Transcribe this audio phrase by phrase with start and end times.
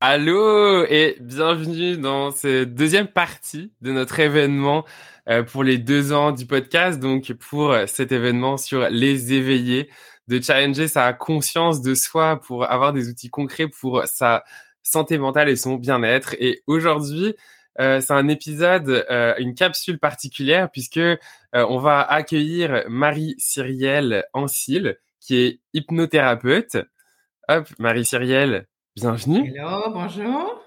[0.00, 4.84] Allô et bienvenue dans cette deuxième partie de notre événement
[5.28, 7.00] euh, pour les deux ans du podcast.
[7.00, 9.90] Donc pour cet événement sur les éveillés,
[10.28, 14.44] de challenger sa conscience de soi pour avoir des outils concrets pour sa
[14.84, 16.36] santé mentale et son bien-être.
[16.38, 17.34] Et aujourd'hui,
[17.80, 21.00] euh, c'est un épisode, euh, une capsule particulière puisque
[21.52, 26.78] on va accueillir Marie Cyrielle Ancil, qui est hypnothérapeute.
[27.48, 28.68] Hop, Marie Cyrielle,
[28.98, 29.52] bienvenue.
[29.54, 30.60] Hello, bonjour.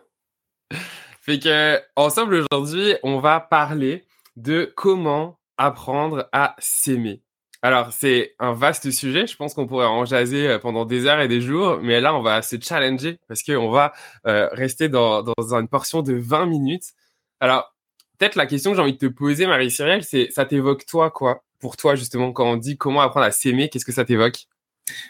[1.22, 4.06] Fait que ensemble aujourd'hui, on va parler
[4.38, 7.22] de comment apprendre à s'aimer.
[7.62, 9.28] Alors, c'est un vaste sujet.
[9.28, 12.16] Je pense qu'on pourrait en jaser euh, pendant des heures et des jours, mais là,
[12.16, 13.94] on va se challenger parce qu'on va
[14.26, 16.94] euh, rester dans, dans une portion de 20 minutes.
[17.40, 17.76] Alors,
[18.18, 21.44] peut-être la question que j'ai envie de te poser, Marie-Cyrielle, c'est ça t'évoque toi, quoi?
[21.60, 24.48] Pour toi, justement, quand on dit comment apprendre à s'aimer, qu'est-ce que ça t'évoque?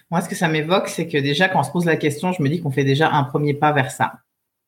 [0.09, 2.41] Moi, ce que ça m'évoque, c'est que déjà, quand on se pose la question, je
[2.41, 4.13] me dis qu'on fait déjà un premier pas vers ça.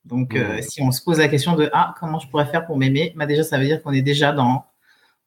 [0.05, 0.61] Donc, euh, mmh.
[0.61, 3.25] si on se pose la question de ah, comment je pourrais faire pour m'aimer, bah
[3.25, 4.66] déjà, ça veut dire qu'on est déjà dans,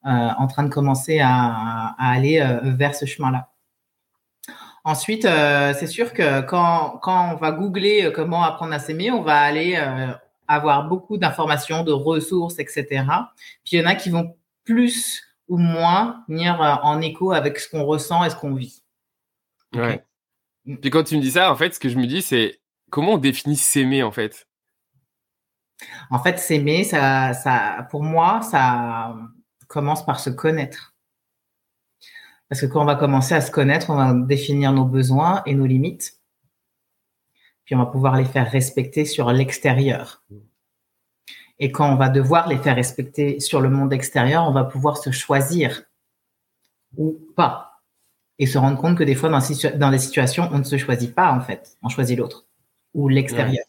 [0.06, 3.50] euh, en train de commencer à, aller euh, vers ce chemin-là.
[4.84, 9.36] Ensuite, c'est sûr que quand, quand on va googler comment apprendre à s'aimer, on va
[9.36, 9.76] aller
[10.46, 13.04] avoir beaucoup d'informations, de ressources, etc.
[13.64, 17.68] Puis il y en a qui vont plus ou moins venir en écho avec ce
[17.68, 18.84] qu'on ressent et ce qu'on vit.
[19.76, 20.04] Ouais.
[20.64, 20.76] Mm.
[20.76, 22.60] Puis quand tu me dis ça, en fait, ce que je me dis, c'est
[22.90, 24.48] comment on définit s'aimer, en fait?
[26.10, 29.14] En fait, s'aimer, ça, ça, pour moi, ça
[29.68, 30.94] commence par se connaître.
[32.48, 35.54] Parce que quand on va commencer à se connaître, on va définir nos besoins et
[35.54, 36.20] nos limites.
[37.64, 40.24] Puis on va pouvoir les faire respecter sur l'extérieur.
[41.58, 44.98] Et quand on va devoir les faire respecter sur le monde extérieur, on va pouvoir
[44.98, 45.82] se choisir
[46.96, 47.65] ou pas
[48.38, 49.40] et se rendre compte que des fois, dans,
[49.76, 51.76] dans des situations, on ne se choisit pas, en fait.
[51.82, 52.46] On choisit l'autre
[52.94, 53.64] ou l'extérieur.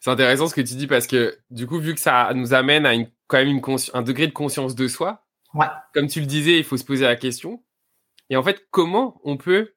[0.00, 2.86] C'est intéressant ce que tu dis parce que, du coup, vu que ça nous amène
[2.86, 3.62] à une, quand même une
[3.94, 5.66] un degré de conscience de soi, ouais.
[5.94, 7.62] comme tu le disais, il faut se poser la question.
[8.28, 9.72] Et en fait, comment on peut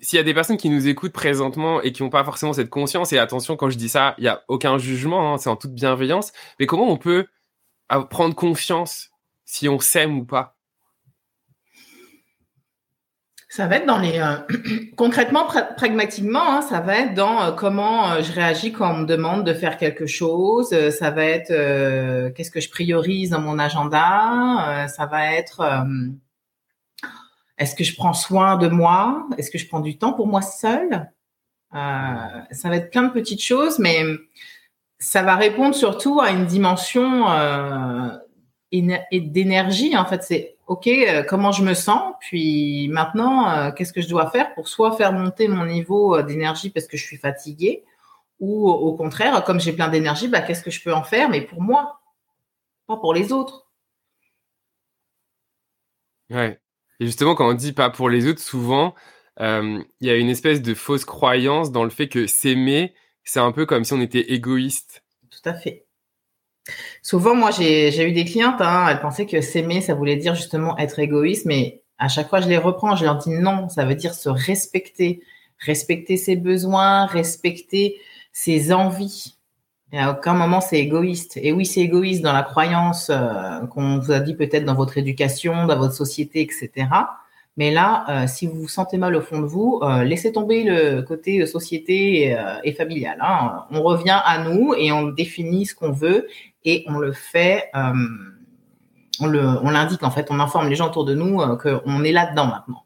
[0.00, 2.70] s'il y a des personnes qui nous écoutent présentement et qui n'ont pas forcément cette
[2.70, 5.56] conscience, et attention, quand je dis ça, il n'y a aucun jugement, hein, c'est en
[5.56, 7.26] toute bienveillance, mais comment on peut
[8.08, 9.10] prendre confiance
[9.44, 10.56] si on s'aime ou pas?
[13.54, 14.34] Ça va être dans les euh,
[14.96, 19.06] concrètement, pragmatiquement, hein, ça va être dans euh, comment euh, je réagis quand on me
[19.06, 20.74] demande de faire quelque chose.
[20.90, 21.52] ça va être
[22.34, 24.88] qu'est-ce que je priorise dans mon agenda.
[24.88, 25.86] ça va être
[27.56, 30.42] est-ce que je prends soin de moi Est-ce que je prends du temps pour moi
[30.42, 31.08] seule
[31.72, 34.02] Ça va être plein de petites choses, mais
[34.98, 37.26] ça va répondre surtout à une dimension
[38.72, 39.96] d'énergie.
[39.96, 44.08] En fait, c'est OK, euh, comment je me sens, puis maintenant, euh, qu'est-ce que je
[44.08, 47.84] dois faire pour soit faire monter mon niveau euh, d'énergie parce que je suis fatiguée,
[48.40, 51.42] ou au contraire, comme j'ai plein d'énergie, bah, qu'est-ce que je peux en faire, mais
[51.42, 52.00] pour moi,
[52.86, 53.66] pas pour les autres.
[56.30, 56.58] Ouais.
[56.98, 58.94] Et justement, quand on dit pas pour les autres, souvent,
[59.38, 62.94] il y a une espèce de fausse croyance dans le fait que s'aimer,
[63.24, 65.04] c'est un peu comme si on était égoïste.
[65.30, 65.86] Tout à fait.
[67.02, 70.76] Souvent, moi, j'ai eu des clientes, hein, elles pensaient que s'aimer, ça voulait dire justement
[70.78, 73.94] être égoïste, mais à chaque fois, je les reprends, je leur dis non, ça veut
[73.94, 75.22] dire se respecter,
[75.58, 78.00] respecter ses besoins, respecter
[78.32, 79.36] ses envies.
[79.92, 81.38] Et à aucun moment, c'est égoïste.
[81.40, 84.98] Et oui, c'est égoïste dans la croyance euh, qu'on vous a dit peut-être dans votre
[84.98, 86.88] éducation, dans votre société, etc.
[87.56, 90.64] Mais là, euh, si vous vous sentez mal au fond de vous, euh, laissez tomber
[90.64, 93.18] le côté société et, familial.
[93.20, 93.66] Hein.
[93.70, 96.26] On revient à nous et on définit ce qu'on veut
[96.64, 97.92] et on le fait, euh,
[99.20, 102.46] on l'indique en fait, on informe les gens autour de nous euh, qu'on est là-dedans
[102.46, 102.84] maintenant.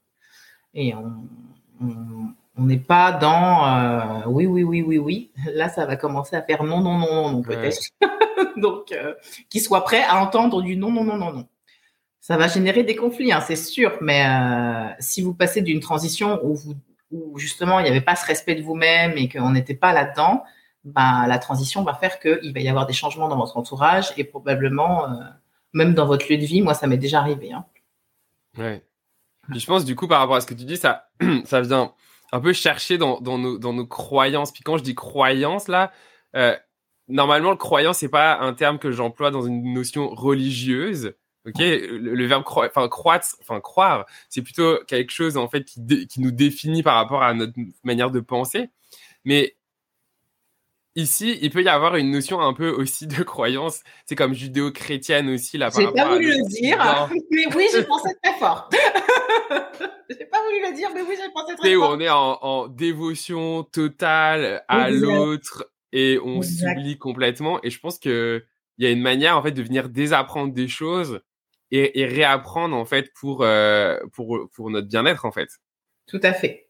[0.74, 5.30] Et on n'est pas dans euh, oui, oui, oui, oui, oui.
[5.54, 7.78] Là, ça va commencer à faire non, non, non, non, non peut-être.
[8.56, 8.92] Donc,
[9.48, 11.48] qu'ils soient prêts à entendre du non, non, non, non, non.
[12.20, 13.96] Ça va générer des conflits, hein, c'est sûr.
[14.00, 14.26] Mais
[14.98, 16.74] si vous passez d'une transition où, vous,
[17.10, 20.44] où justement il n'y avait pas ce respect de vous-même et qu'on n'était pas là-dedans,
[20.84, 24.24] bah, la transition va faire qu'il va y avoir des changements dans votre entourage et
[24.24, 25.14] probablement euh,
[25.72, 26.62] même dans votre lieu de vie.
[26.62, 27.52] Moi, ça m'est déjà arrivé.
[27.52, 27.64] Hein.
[28.56, 28.84] Ouais.
[29.54, 31.08] Je pense, du coup, par rapport à ce que tu dis, ça,
[31.44, 31.92] ça vient
[32.32, 34.52] un peu chercher dans, dans, nos, dans nos croyances.
[34.52, 35.92] Puis quand je dis croyance, là,
[36.36, 36.56] euh,
[37.08, 41.14] normalement, le croyance, c'est pas un terme que j'emploie dans une notion religieuse.
[41.46, 46.82] Ok, le, verbe enfin croire, c'est plutôt quelque chose en fait qui, qui nous définit
[46.82, 47.54] par rapport à notre
[47.84, 48.68] manière de penser.
[49.24, 49.56] Mais
[50.98, 53.82] ici, il peut y avoir une notion un peu aussi de croyance.
[54.04, 55.56] C'est comme judéo-chrétienne aussi.
[55.56, 58.68] Là, j'ai pas voulu le dire, mais oui, j'ai pensé très fort.
[60.10, 61.90] j'ai pas voulu le dire, mais oui, j'ai pensé très fort.
[61.90, 67.60] Où on est en, dévotion totale à l'autre et on s'oublie complètement.
[67.62, 68.44] Et je pense que
[68.76, 71.20] il y a une manière en fait de venir désapprendre des choses
[71.72, 75.48] et, réapprendre en fait pour euh, pour pour notre bien-être en fait.
[76.06, 76.67] Tout à fait.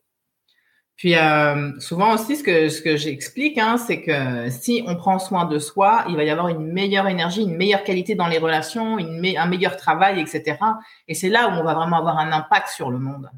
[0.99, 5.21] Puis euh, souvent aussi, ce que ce que j'explique, hein, c'est que si on prend
[5.21, 8.39] soin de soi, il va y avoir une meilleure énergie, une meilleure qualité dans les
[8.39, 10.59] relations, une un meilleur travail, etc.
[11.07, 13.31] Et c'est là où on va vraiment avoir un impact sur le monde,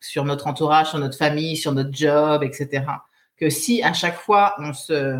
[0.00, 2.84] sur notre entourage, sur notre famille, sur notre job, etc.
[3.38, 5.18] Que si à chaque fois on se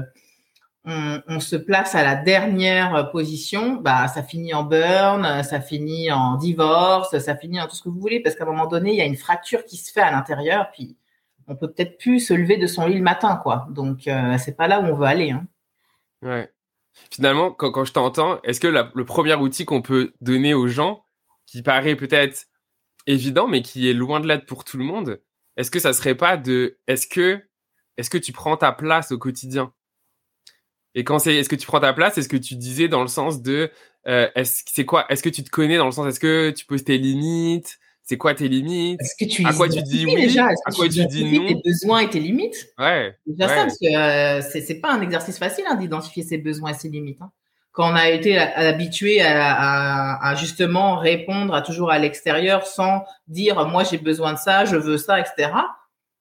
[0.84, 6.12] on, on, se place à la dernière position, bah ça finit en burn, ça finit
[6.12, 8.90] en divorce, ça finit en tout ce que vous voulez, parce qu'à un moment donné,
[8.90, 10.98] il y a une fracture qui se fait à l'intérieur, puis
[11.48, 13.66] on peut peut-être plus se lever de son lit le matin, quoi.
[13.70, 15.30] Donc, euh, c'est pas là où on veut aller.
[15.30, 16.46] Hein.
[17.10, 21.04] Finalement, quand, quand je t'entends, est-ce que le premier outil qu'on peut donner aux gens,
[21.46, 22.46] qui paraît peut-être
[23.06, 25.20] évident, mais qui est loin de l'être pour tout le monde,
[25.56, 29.72] est-ce que ça serait pas de, est-ce que, tu prends ta place au quotidien?
[30.94, 33.08] Et quand c'est, est-ce que tu prends ta place, est-ce que tu disais dans le
[33.08, 33.70] sens de,
[34.06, 36.84] euh, c'est quoi Est-ce que tu te connais dans le sens, est-ce que tu poses
[36.84, 37.78] tes limites?
[38.08, 39.02] C'est quoi tes limites?
[39.20, 40.16] Que tu À quoi tu dis oui?
[40.16, 40.46] déjà?
[40.46, 41.46] À quoi tu, dis non?
[41.46, 42.70] Tes besoins et tes limites?
[42.78, 43.14] Ouais.
[43.26, 46.74] Déjà ça, parce que euh, c'est pas un exercice facile hein, d'identifier ses besoins et
[46.74, 47.20] ses limites.
[47.20, 47.30] Hein.
[47.72, 53.68] Quand on a été habitué à, à, justement répondre à toujours à l'extérieur sans dire
[53.68, 55.50] moi j'ai besoin de ça, je veux ça, etc.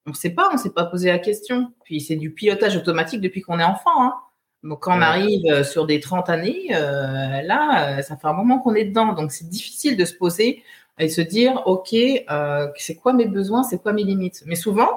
[0.05, 1.71] On ne sait pas, on ne s'est pas posé la question.
[1.85, 4.03] Puis c'est du pilotage automatique depuis qu'on est enfant.
[4.03, 4.13] Hein.
[4.61, 8.59] Donc quand on arrive euh, sur des 30 années, euh, là, ça fait un moment
[8.59, 9.13] qu'on est dedans.
[9.13, 10.61] Donc c'est difficile de se poser
[10.99, 14.44] et se dire, OK, euh, c'est quoi mes besoins, c'est quoi mes limites.
[14.45, 14.89] Mais souvent,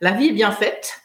[0.00, 1.00] la vie est bien faite.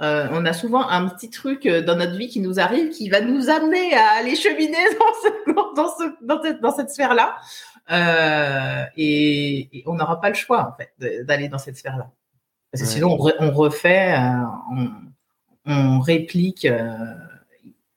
[0.00, 3.08] Euh, on a souvent un petit truc euh, dans notre vie qui nous arrive, qui
[3.08, 4.76] va nous amener à aller cheminer
[5.76, 7.36] dans, ce, dans, cette, dans cette sphère-là.
[7.90, 10.92] Euh, et, on n'aura pas le choix, en fait,
[11.24, 12.10] d'aller dans cette sphère-là.
[12.70, 14.14] Parce que sinon, on, refait,
[14.70, 14.90] on,
[15.66, 16.68] on, réplique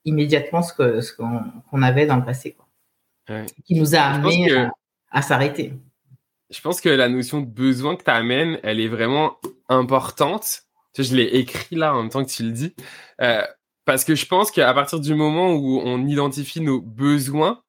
[0.06, 2.53] immédiatement ce qu'on ce avait dans le passé.
[2.53, 2.68] Quoi.
[3.29, 3.45] Ouais.
[3.65, 4.71] Qui nous a amené à
[5.11, 5.73] à s'arrêter.
[6.49, 9.37] Je pense que la notion de besoin que tu amènes, elle est vraiment
[9.69, 10.63] importante.
[10.97, 12.75] Je l'ai écrit là en même temps que tu le dis.
[13.21, 13.45] Euh,
[13.85, 17.63] parce que je pense qu'à partir du moment où on identifie nos besoins,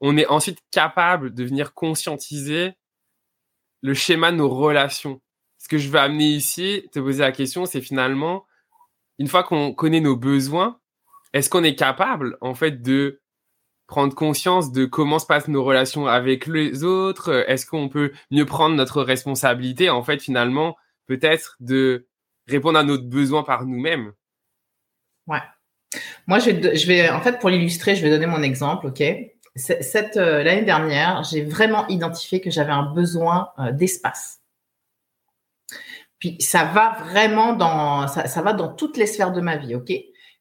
[0.00, 2.72] on est ensuite capable de venir conscientiser
[3.80, 5.20] le schéma de nos relations.
[5.58, 8.44] Ce que je veux amener ici, te poser la question, c'est finalement,
[9.18, 10.78] une fois qu'on connaît nos besoins,
[11.32, 13.22] est-ce qu'on est capable, en fait, de
[13.86, 18.46] prendre conscience de comment se passent nos relations avec les autres Est-ce qu'on peut mieux
[18.46, 20.76] prendre notre responsabilité En fait, finalement,
[21.06, 22.06] peut-être de
[22.46, 24.12] répondre à notre besoin par nous-mêmes.
[25.26, 25.42] Ouais.
[26.26, 29.02] Moi, je vais, je vais, en fait, pour l'illustrer, je vais donner mon exemple, ok?
[29.56, 34.40] Cette euh, l'année dernière, j'ai vraiment identifié que j'avais un besoin euh, d'espace.
[36.18, 39.76] Puis ça va vraiment dans, ça, ça va dans toutes les sphères de ma vie,
[39.76, 39.92] ok?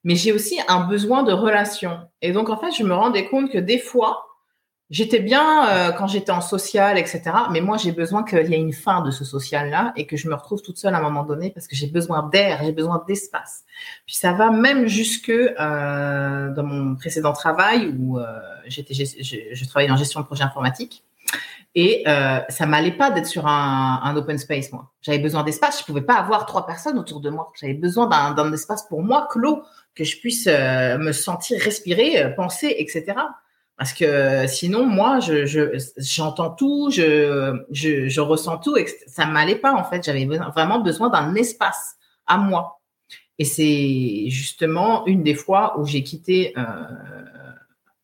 [0.04, 2.00] Mais j'ai aussi un besoin de relation.
[2.22, 4.26] Et donc, en fait, je me rendais compte que des fois,
[4.90, 7.24] j'étais bien euh, quand j'étais en social, etc.
[7.52, 10.28] Mais moi, j'ai besoin qu'il y ait une fin de ce social-là et que je
[10.30, 13.04] me retrouve toute seule à un moment donné parce que j'ai besoin d'air, j'ai besoin
[13.08, 13.64] d'espace.
[14.06, 18.26] Puis ça va même jusque euh, dans mon précédent travail où euh,
[18.68, 21.04] j'étais, je, travaillais en gestion de projet informatique.
[21.76, 24.92] Et euh, ça m'allait pas d'être sur un, un, open space, moi.
[25.02, 25.80] J'avais besoin d'espace.
[25.80, 27.52] Je pouvais pas avoir trois personnes autour de moi.
[27.60, 29.64] J'avais besoin d'un espace pour moi clos
[29.96, 33.16] que je puisse euh, me sentir respirer, euh, penser, etc.
[33.78, 35.46] Parce que sinon, moi, je,
[35.98, 40.04] j'entends tout, je, ressens tout, et ça m'allait pas en fait.
[40.04, 41.96] J'avais vraiment besoin d'un espace
[42.28, 42.80] à moi.
[43.40, 46.64] Et c'est justement une des fois où j'ai quitté euh,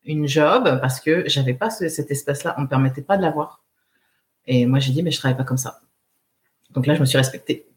[0.04, 3.62] une job parce que j'avais pas cet espace-là, on me permettait pas de l'avoir.
[4.46, 5.80] Et moi, j'ai dit, mais je travaille pas comme ça.
[6.70, 7.68] Donc là, je me suis respectée.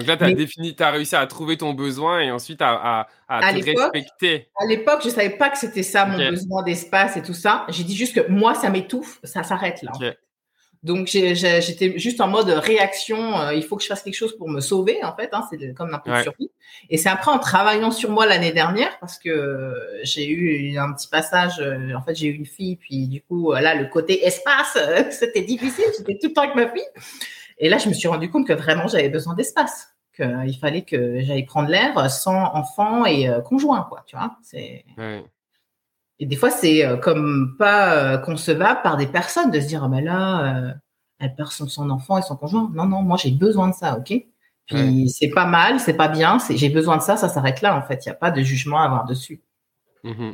[0.00, 3.52] Donc là, tu as défini, as réussi à trouver ton besoin et ensuite à, à,
[3.52, 4.48] te respecter.
[4.58, 7.66] À l'époque, je ne savais pas que c'était ça, mon besoin d'espace et tout ça.
[7.68, 9.92] J'ai dit juste que moi, ça m'étouffe, ça s'arrête là.
[10.82, 14.48] Donc j'étais juste en mode réaction, euh, il faut que je fasse quelque chose pour
[14.48, 16.22] me sauver en fait, hein, c'est comme n'importe ouais.
[16.22, 16.50] survie.
[16.88, 21.08] Et c'est après en travaillant sur moi l'année dernière parce que j'ai eu un petit
[21.08, 24.78] passage, euh, en fait j'ai eu une fille, puis du coup là le côté espace,
[25.10, 26.88] c'était difficile, j'étais tout le temps avec ma fille.
[27.60, 31.20] Et là, je me suis rendu compte que vraiment, j'avais besoin d'espace, qu'il fallait que
[31.20, 34.02] j'aille prendre l'air sans enfant et euh, conjoint, quoi.
[34.06, 34.84] Tu vois, c'est.
[36.18, 39.82] Et des fois, c'est euh, comme pas euh, concevable par des personnes de se dire,
[39.84, 40.74] oh, ben là,
[41.18, 42.70] elle perd son, enfant et son conjoint.
[42.74, 44.12] Non, non, moi, j'ai besoin de ça, ok?
[44.66, 47.82] Puis c'est pas mal, c'est pas bien, j'ai besoin de ça, ça s'arrête là en
[47.82, 48.06] fait.
[48.06, 49.42] Il n'y a pas de jugement à avoir dessus.
[50.04, 50.32] Mmh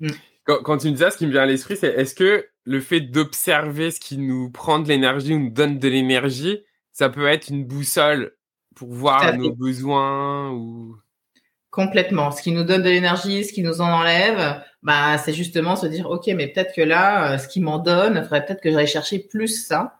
[0.00, 0.08] mmh.
[0.44, 2.80] Quand, tu me dis ça, ce qui me vient à l'esprit, c'est est-ce que le
[2.80, 7.26] fait d'observer ce qui nous prend de l'énergie ou nous donne de l'énergie, ça peut
[7.26, 8.36] être une boussole
[8.76, 10.94] pour voir nos besoins ou
[11.70, 12.30] complètement.
[12.30, 15.86] Ce qui nous donne de l'énergie, ce qui nous en enlève, bah c'est justement se
[15.86, 18.70] dire ok, mais peut-être que là, euh, ce qui m'en donne, il faudrait peut-être que
[18.70, 19.98] j'aille chercher plus ça,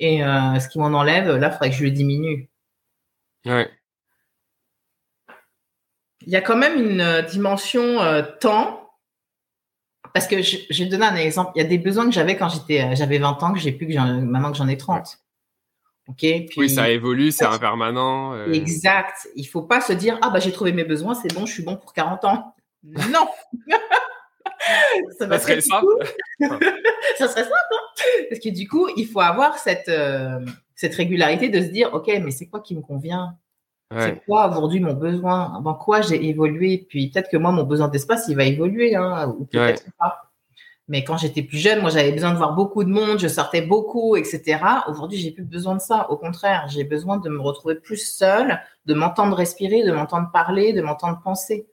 [0.00, 2.50] et euh, ce qui m'en enlève, là, il faudrait que je le diminue.
[3.46, 3.70] Ouais.
[6.22, 7.98] Il y a quand même une euh, dimension
[8.40, 8.87] temps
[10.18, 11.52] parce que je, je, vais donner un exemple.
[11.54, 13.70] Il y a des besoins que j'avais quand j'étais, euh, j'avais 20 ans que j'ai
[13.70, 15.18] plus que maintenant que j'en ai 30.
[16.08, 16.26] Ok.
[16.56, 18.32] oui, ça évolue, c'est impermanent.
[18.34, 18.52] Euh...
[18.52, 19.28] Exact.
[19.36, 21.62] Il faut pas se dire ah bah j'ai trouvé mes besoins, c'est bon, je suis
[21.62, 22.54] bon pour 40 ans.
[22.82, 23.28] Non.
[25.18, 25.86] ça, serait simple.
[27.18, 27.52] ça serait simple.
[27.72, 30.40] Hein Parce que du coup, il faut avoir cette euh,
[30.74, 33.36] cette régularité de se dire ok, mais c'est quoi qui me convient?
[33.96, 35.60] C'est quoi aujourd'hui mon besoin?
[35.62, 36.86] Dans quoi j'ai évolué?
[36.88, 40.28] Puis peut-être que moi, mon besoin d'espace, il va évoluer, hein, ou peut-être pas.
[40.88, 43.60] Mais quand j'étais plus jeune, moi, j'avais besoin de voir beaucoup de monde, je sortais
[43.60, 44.58] beaucoup, etc.
[44.88, 46.10] Aujourd'hui, j'ai plus besoin de ça.
[46.10, 50.72] Au contraire, j'ai besoin de me retrouver plus seule, de m'entendre respirer, de m'entendre parler,
[50.72, 51.66] de m'entendre penser.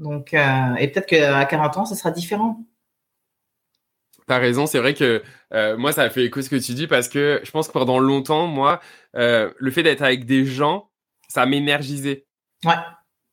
[0.00, 2.64] Donc, euh, et peut-être qu'à 40 ans, ce sera différent.
[4.26, 5.22] T'as raison, c'est vrai que
[5.54, 7.72] euh, moi, ça a fait écho ce que tu dis parce que je pense que
[7.72, 8.80] pendant longtemps, moi,
[9.16, 10.87] euh, le fait d'être avec des gens,
[11.28, 12.26] ça m'énergisait.
[12.64, 12.74] Ouais.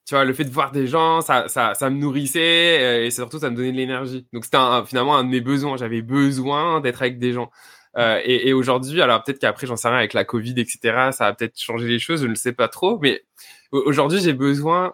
[0.08, 3.10] Tu vois, le fait de voir des gens, ça, ça, ça me nourrissait euh, et
[3.12, 4.28] surtout, ça me donnait de l'énergie.
[4.34, 5.78] Donc, c'était finalement un de mes besoins.
[5.78, 7.50] J'avais besoin d'être avec des gens.
[7.98, 11.28] Euh, et, et aujourd'hui, alors peut-être qu'après, j'en sais rien, avec la Covid, etc., ça
[11.28, 13.00] a peut-être changé les choses, je ne sais pas trop.
[13.00, 13.24] Mais
[13.72, 14.94] aujourd'hui, j'ai besoin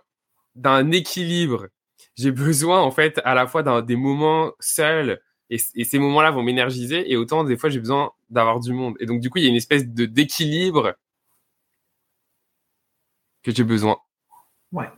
[0.56, 1.68] d'un équilibre.
[2.16, 6.32] J'ai besoin, en fait, à la fois d'un des moments seuls et, et ces moments-là
[6.32, 8.96] vont m'énergiser et autant, des fois, j'ai besoin d'avoir du monde.
[9.00, 10.96] Et donc, du coup, il y a une espèce de d'équilibre
[13.44, 13.98] que j'ai besoin.
[14.72, 14.90] Ouais.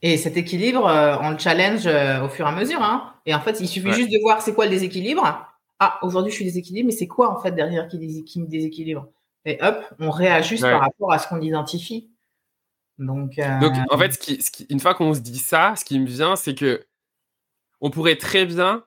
[0.00, 2.82] Et cet équilibre, euh, on le challenge euh, au fur et à mesure.
[2.82, 3.14] Hein.
[3.26, 5.46] Et en fait, il suffit juste de voir c'est quoi le déséquilibre.
[5.80, 9.08] Ah, aujourd'hui, je suis déséquilibré, mais c'est quoi en fait derrière qui, me déséquilibre?
[9.44, 12.10] Et hop, on réajuste par rapport à ce qu'on identifie.
[12.98, 15.98] Donc, euh, Donc, en fait, ce qui, une fois qu'on se dit ça, ce qui
[15.98, 16.84] me vient, c'est que
[17.80, 18.84] on pourrait très bien,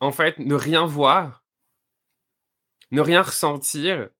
[0.00, 1.44] en fait, ne rien voir,
[2.90, 4.10] ne rien ressentir,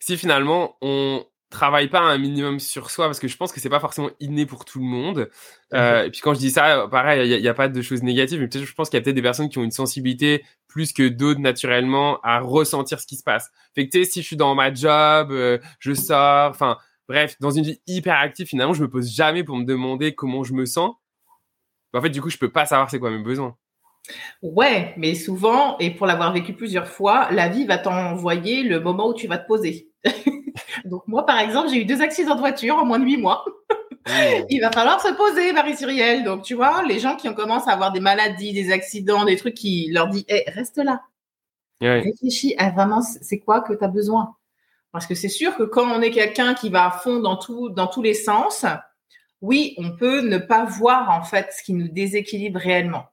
[0.00, 1.24] si finalement on,
[1.54, 4.44] travaille pas un minimum sur soi parce que je pense que c'est pas forcément inné
[4.44, 5.30] pour tout le monde.
[5.72, 8.40] Euh, et puis quand je dis ça, pareil, il n'y a, pas de choses négatives,
[8.40, 10.92] mais peut-être je pense qu'il y a peut-être des personnes qui ont une sensibilité plus
[10.92, 13.50] que d'autres naturellement à ressentir ce qui se passe.
[13.74, 16.76] Fait que tu sais, si je suis dans ma job, euh, je sors, enfin
[17.08, 20.42] bref, dans une vie hyper active, finalement, je me pose jamais pour me demander comment
[20.42, 20.94] je me sens.
[21.94, 23.56] en fait, du coup, je peux pas savoir c'est quoi mes besoins.
[24.42, 29.08] Ouais, mais souvent, et pour l'avoir vécu plusieurs fois, la vie va t'envoyer le moment
[29.08, 29.88] où tu vas te poser.
[30.84, 33.44] Donc moi, par exemple, j'ai eu deux accidents de voiture en moins de huit mois.
[34.06, 34.44] Mmh.
[34.50, 36.24] Il va falloir se poser, Marie-Cyrielle.
[36.24, 39.36] Donc, tu vois, les gens qui ont commencé à avoir des maladies, des accidents, des
[39.36, 41.00] trucs qui leur disent hey, reste là.
[41.80, 44.36] Réfléchis à vraiment c'est quoi que tu as besoin.
[44.92, 47.68] Parce que c'est sûr que quand on est quelqu'un qui va à fond dans, tout,
[47.68, 48.64] dans tous les sens,
[49.40, 53.06] oui, on peut ne pas voir en fait ce qui nous déséquilibre réellement.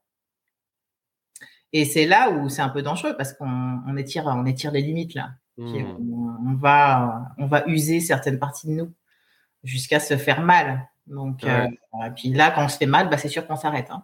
[1.73, 5.15] Et c'est là où c'est un peu dangereux parce qu'on étire, on étire les limites
[5.15, 5.31] là.
[5.57, 6.45] Hmm.
[6.47, 8.93] on, va, on va user certaines parties de nous
[9.63, 10.89] jusqu'à se faire mal.
[11.07, 11.67] Donc, euh,
[12.15, 13.89] puis là, quand on se fait mal, bah, c'est sûr qu'on s'arrête.
[13.91, 14.03] Hein.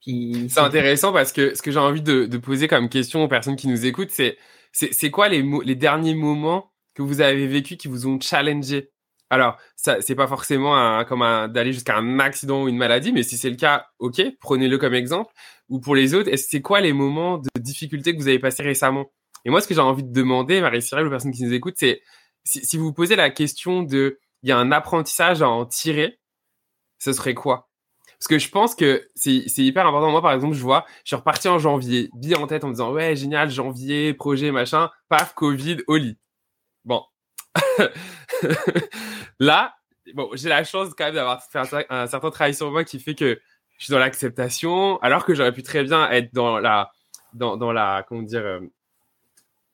[0.00, 3.68] C'est intéressant parce que ce que j'ai envie de, poser comme question aux personnes qui
[3.68, 4.38] nous écoutent, c'est
[4.72, 8.90] c'est quoi les, les derniers moments que vous avez vécu qui vous ont challengé?
[9.30, 11.20] Alors, ça, c'est pas forcément comme
[11.52, 14.94] d'aller jusqu'à un accident ou une maladie, mais si c'est le cas, ok, prenez-le comme
[14.94, 15.32] exemple.
[15.68, 19.10] Ou pour les autres, c'est quoi les moments de difficulté que vous avez passé récemment?
[19.44, 22.02] Et moi, ce que j'ai envie de demander, Marie-Cyril, aux personnes qui nous écoutent, c'est
[22.44, 26.20] si, vous vous posez la question de il y a un apprentissage à en tirer,
[26.98, 27.68] ce serait quoi?
[28.18, 30.10] Parce que je pense que c'est hyper important.
[30.10, 32.72] Moi, par exemple, je vois, je suis reparti en janvier, bien en tête en me
[32.72, 36.18] disant ouais, génial, janvier, projet, machin, paf, Covid, au lit.
[36.84, 37.04] Bon.
[39.38, 39.74] Là,
[40.14, 41.58] bon, j'ai la chance quand même d'avoir fait
[41.90, 43.40] un, certain travail sur moi qui fait que
[43.78, 46.90] je suis dans l'acceptation, alors que j'aurais pu très bien être dans la,
[47.34, 48.60] dans la, comment dire, euh,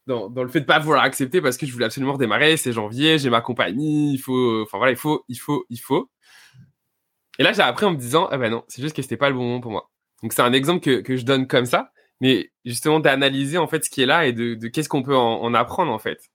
[0.06, 3.18] dans, le fait de pas vouloir accepter parce que je voulais absolument redémarrer, c'est janvier,
[3.18, 6.10] j'ai ma compagnie, il faut, enfin voilà, il faut, il faut, il faut.
[7.38, 9.28] Et là, j'ai appris en me disant, ah ben non, c'est juste que c'était pas
[9.28, 9.90] le bon moment pour moi.
[10.22, 13.84] Donc c'est un exemple que, que je donne comme ça, mais justement d'analyser en fait
[13.84, 16.30] ce qui est là et de, qu'est-ce qu'on peut en, en, apprendre en fait.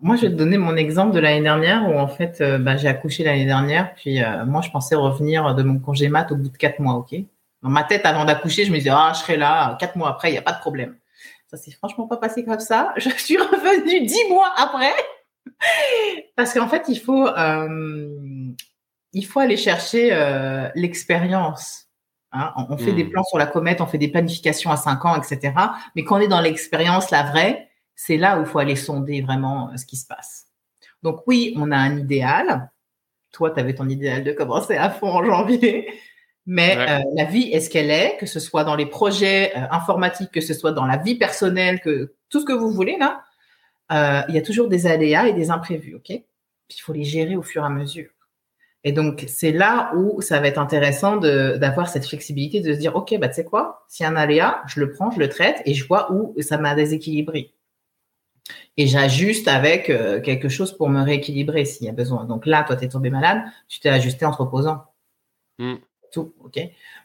[0.00, 2.76] Moi, je vais te donner mon exemple de l'année dernière où en fait, euh, bah,
[2.76, 6.36] j'ai accouché l'année dernière, puis euh, moi, je pensais revenir de mon congé mat au
[6.36, 7.14] bout de quatre mois, ok?
[7.62, 10.30] Dans ma tête, avant d'accoucher, je me disais, ah, je serai là quatre mois après,
[10.30, 10.96] il n'y a pas de problème.
[11.52, 12.94] Ça s'est franchement pas passé comme ça.
[12.96, 14.94] Je suis revenue dix mois après.
[16.34, 17.28] Parce qu'en fait, il faut,
[19.12, 20.10] il faut aller chercher
[20.74, 21.88] l'expérience.
[22.32, 22.52] Hein.
[22.70, 23.10] On, fait des hmm.
[23.10, 25.52] plans sur la comète, on fait des planifications à 5 ans, etc.
[25.94, 29.20] Mais quand on est dans l'expérience, la vraie, c'est là où il faut aller sonder
[29.20, 30.46] vraiment ce qui se passe.
[31.02, 32.70] Donc oui, on a un idéal.
[33.32, 35.92] Toi, tu avais ton idéal de commencer à fond en janvier.
[36.46, 39.60] Mais euh, la vie est ce qu'elle est, que ce soit dans les projets euh,
[39.70, 43.22] informatiques, que ce soit dans la vie personnelle, que tout ce que vous voulez là,
[43.92, 46.10] euh, il y a toujours des aléas et des imprévus, ok?
[46.10, 48.10] Il faut les gérer au fur et à mesure.
[48.82, 52.96] Et donc c'est là où ça va être intéressant d'avoir cette flexibilité, de se dire
[52.96, 55.28] ok bah tu sais quoi, s'il y a un aléa, je le prends, je le
[55.28, 57.54] traite et je vois où ça m'a déséquilibré.
[58.76, 59.86] Et j'ajuste avec
[60.24, 62.24] quelque chose pour me rééquilibrer s'il y a besoin.
[62.24, 64.82] Donc là, toi, tu es tombé malade, tu t'es ajusté entre opposants.
[65.58, 65.76] Mm
[66.12, 66.34] tout.
[66.44, 66.60] Ok.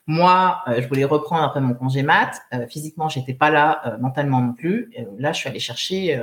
[0.05, 2.41] Moi, euh, je voulais reprendre après mon congé mat.
[2.53, 4.91] Euh, physiquement, j'étais pas là, euh, mentalement non plus.
[5.17, 6.21] là, je suis allée chercher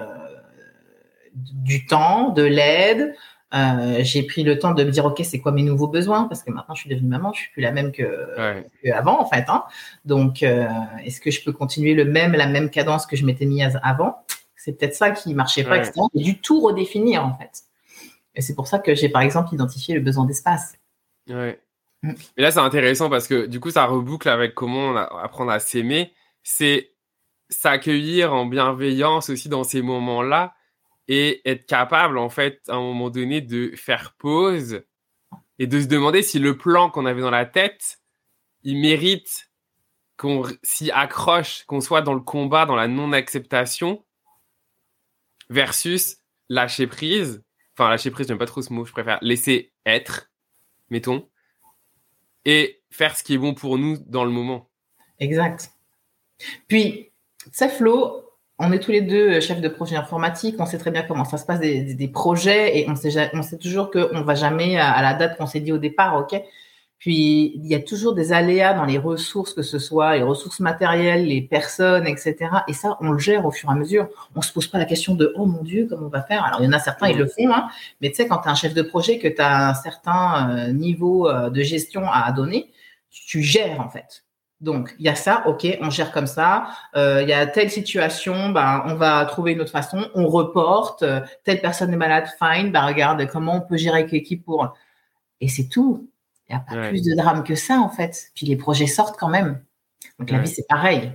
[1.34, 3.14] du temps, de l'aide.
[4.00, 6.24] j'ai pris le temps de me dire ok, c'est quoi mes nouveaux besoins?
[6.24, 8.06] Parce que maintenant je suis devenue maman, je suis plus la même que,
[8.92, 9.44] avant en fait.
[9.48, 9.64] Hein.
[10.04, 13.78] Donc, est-ce que je peux continuer le même, la même cadence que je m'étais mise
[13.82, 14.24] avant?
[14.56, 15.92] C'est peut-être ça qui marchait pas, etc.
[16.14, 17.64] J'ai dû tout redéfinir en fait.
[18.34, 20.74] Et c'est pour ça que j'ai par exemple identifié le besoin d'espace.
[21.28, 21.60] Ouais.
[22.04, 26.12] Mais là, c'est intéressant parce que du coup, ça reboucle avec comment apprendre à s'aimer.
[26.42, 26.94] C'est
[27.48, 30.54] s'accueillir en bienveillance aussi dans ces moments-là
[31.08, 34.82] et être capable, en fait, à un moment donné, de faire pause
[35.58, 38.00] et de se demander si le plan qu'on avait dans la tête,
[38.62, 39.50] il mérite
[40.16, 44.04] qu'on s'y accroche, qu'on soit dans le combat, dans la non-acceptation,
[45.48, 46.18] versus
[46.48, 47.42] lâcher prise.
[47.76, 50.30] Enfin, lâcher prise, j'aime pas trop ce mot, je préfère laisser être,
[50.90, 51.28] mettons
[52.44, 54.68] et faire ce qui est bon pour nous dans le moment.
[55.18, 55.70] Exact.
[56.68, 57.10] Puis,
[57.76, 58.24] Flo,
[58.58, 61.38] on est tous les deux chefs de projet informatique, on sait très bien comment ça
[61.38, 65.02] se passe des, projets et on sait, on sait toujours qu'on ne va jamais à,
[65.02, 66.40] la date qu'on s'est dit au départ, ok?
[67.04, 70.60] Puis, il y a toujours des aléas dans les ressources, que ce soit les ressources
[70.60, 72.36] matérielles, les personnes, etc.
[72.66, 74.08] Et ça, on le gère au fur et à mesure.
[74.34, 76.42] On se pose pas la question de, oh mon Dieu, comment on va faire?
[76.42, 77.68] Alors, il y en a certains, ils le font, hein.
[78.00, 80.48] mais tu sais, quand tu es un chef de projet, que tu as un certain
[80.48, 82.72] euh, niveau euh, de gestion à donner,
[83.10, 84.24] tu gères en fait.
[84.62, 86.68] Donc, il y a ça, ok, on gère comme ça.
[86.96, 90.08] Euh, il y a telle situation, ben, on va trouver une autre façon.
[90.14, 91.04] On reporte.
[91.44, 92.72] telle personne est malade, fine.
[92.72, 94.72] Ben, regarde comment on peut gérer avec l'équipe pour.
[95.42, 96.08] Et c'est tout.
[96.48, 98.30] Il n'y a pas plus de drame que ça, en fait.
[98.34, 99.62] Puis les projets sortent quand même.
[100.18, 101.12] Donc la vie, c'est pareil.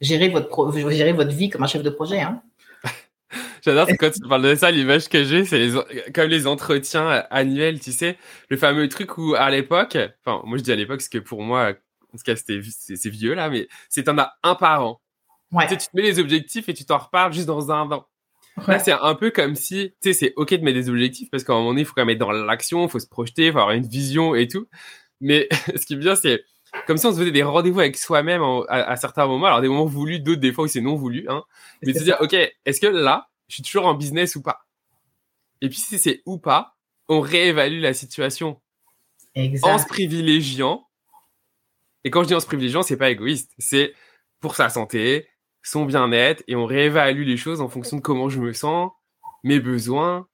[0.00, 2.20] Gérez votre, votre vie comme un chef de projet.
[2.20, 2.42] Hein.
[3.62, 5.70] J'adore quand tu parles de ça, l'image que j'ai, c'est
[6.14, 8.16] comme les entretiens annuels, tu sais,
[8.48, 11.42] le fameux truc où à l'époque, enfin moi je dis à l'époque parce que pour
[11.42, 11.72] moi,
[12.14, 15.00] en tout cas c'était c'est vieux là, mais c'est t'en as un par an.
[15.50, 18.06] Tu, sais, tu te mets les objectifs et tu t'en reparles juste dans un an.
[18.66, 21.44] Là, c'est un peu comme si, tu sais, c'est ok de mettre des objectifs parce
[21.44, 23.46] qu'à un moment donné, il faut quand même être dans l'action, il faut se projeter,
[23.46, 24.66] il faut avoir une vision et tout.
[25.20, 26.42] Mais ce qui est bien, c'est
[26.86, 29.46] comme si on se faisait des rendez-vous avec soi-même à, certains moments.
[29.46, 31.26] Alors, des moments voulus, d'autres, des fois où c'est non voulu.
[31.28, 31.42] Hein.
[31.82, 34.66] Mais se dire, ok, est-ce que là, je suis toujours en business ou pas?
[35.60, 36.76] Et puis, si c'est ou pas,
[37.08, 38.60] on réévalue la situation
[39.62, 40.86] en se privilégiant.
[42.04, 43.52] Et quand je dis en se privilégiant, c'est pas égoïste.
[43.58, 43.94] C'est
[44.40, 45.28] pour sa santé,
[45.68, 48.90] son bien-être et on réévalue les choses en fonction de comment je me sens,
[49.44, 50.26] mes besoins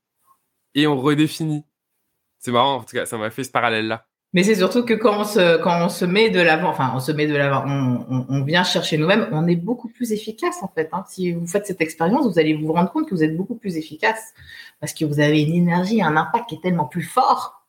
[0.75, 1.65] et on redéfinit.
[2.39, 4.07] C'est marrant, en tout cas, ça m'a fait ce parallèle-là.
[4.33, 7.01] Mais c'est surtout que quand on se, quand on se met de l'avant, enfin, on
[7.01, 10.69] se met de l'avant, on, on, vient chercher nous-mêmes, on est beaucoup plus efficace, en
[10.69, 10.89] fait.
[10.93, 11.05] Hein.
[11.09, 13.77] Si vous faites cette expérience, vous allez vous rendre compte que vous êtes beaucoup plus
[13.77, 14.35] efficace
[14.81, 17.65] parce que vous avez une énergie, un impact qui est tellement plus fort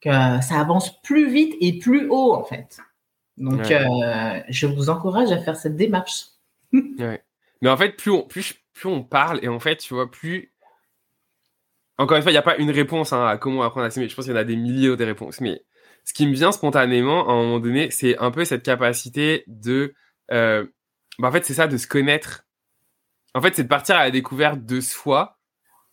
[0.00, 2.78] que ça avance plus vite et plus haut, en fait.
[3.36, 6.26] Donc, euh, je vous encourage à faire cette démarche.
[7.62, 10.52] Mais en fait, plus on, plus, plus on parle, et en fait, tu vois, plus.
[11.96, 14.08] Encore une fois, il n'y a pas une réponse hein, à comment apprendre à s'aimer.
[14.08, 15.40] Je pense qu'il y en a des milliers de réponses.
[15.40, 15.64] Mais
[16.04, 19.94] ce qui me vient spontanément, à un moment donné, c'est un peu cette capacité de.
[20.32, 20.66] Euh,
[21.18, 22.44] bah, en fait, c'est ça, de se connaître.
[23.34, 25.38] En fait, c'est de partir à la découverte de soi.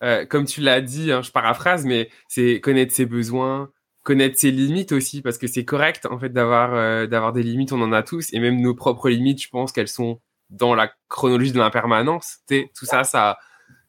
[0.03, 3.69] Euh, comme tu l'as dit, hein, je paraphrase, mais c'est connaître ses besoins,
[4.03, 7.71] connaître ses limites aussi, parce que c'est correct en fait d'avoir euh, d'avoir des limites,
[7.71, 10.19] on en a tous, et même nos propres limites, je pense qu'elles sont
[10.51, 12.39] dans la chronologie de l'impermanence.
[12.47, 13.39] Tout ça, ça,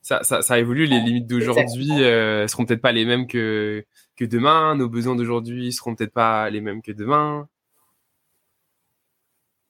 [0.00, 0.86] ça, ça, évolue.
[0.86, 3.84] Les limites d'aujourd'hui euh, seront peut-être pas les mêmes que,
[4.16, 4.76] que demain.
[4.76, 7.48] Nos besoins d'aujourd'hui seront peut-être pas les mêmes que demain.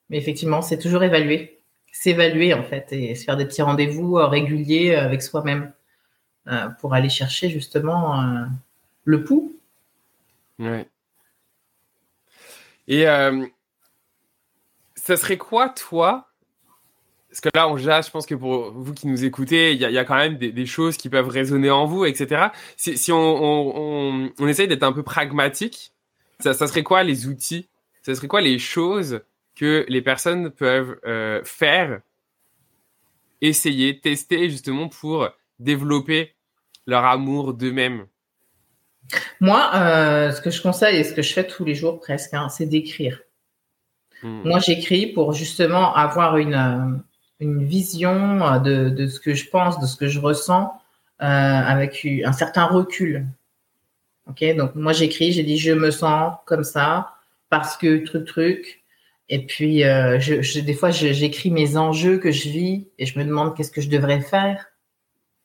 [0.09, 1.59] Mais effectivement, c'est toujours évaluer.
[1.91, 5.71] S'évaluer, en fait, et se faire des petits rendez-vous euh, réguliers avec soi-même
[6.47, 8.47] euh, pour aller chercher justement
[9.03, 9.55] le pouls.
[10.59, 10.87] Ouais.
[12.87, 13.05] Et
[14.95, 16.32] ça serait quoi, toi,
[17.33, 19.97] parce que là, on jase, je pense que pour vous qui nous écoutez, il y
[19.97, 22.49] a, quand même des, choses qui peuvent résonner en vous, etc.
[22.77, 25.93] Si, on, on, essaye d'être un peu pragmatique,
[26.39, 27.69] ça, serait quoi les outils?
[28.03, 29.21] Ça serait quoi les choses
[29.55, 32.01] que les personnes peuvent euh, faire,
[33.41, 36.35] essayer, tester justement pour développer
[36.85, 38.05] leur amour d'eux-mêmes?
[39.41, 42.35] Moi, euh, ce que je conseille et ce que je fais tous les jours presque,
[42.35, 43.21] hein, c'est d'écrire.
[44.21, 44.43] Hmm.
[44.45, 46.99] Moi, j'écris pour justement avoir une, euh,
[47.43, 50.73] une vision de, de, ce que je pense, de ce que je ressens
[51.21, 53.27] euh, avec un certain recul.
[54.27, 57.15] Ok, donc moi j'écris, j'ai dit je me sens comme ça
[57.49, 58.83] parce que truc truc.
[59.29, 63.25] Et puis euh, je, des fois j'écris mes enjeux que je vis et je me
[63.25, 64.65] demande qu'est-ce que je devrais faire.